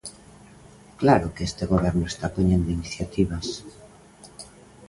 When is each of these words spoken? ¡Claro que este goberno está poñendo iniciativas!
¡Claro 1.01 1.27
que 1.35 1.43
este 1.49 1.63
goberno 1.73 2.05
está 2.07 2.27
poñendo 2.35 2.73
iniciativas! 2.77 3.47